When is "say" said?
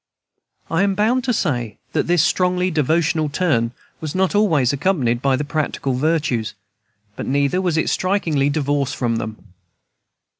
1.31-1.77